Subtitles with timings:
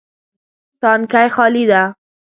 [0.81, 1.81] تانکی خالي ده